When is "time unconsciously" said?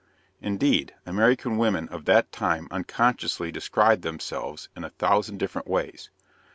2.31-3.51